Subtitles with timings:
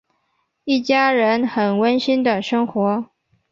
[0.63, 3.05] 一家人很温馨的生活。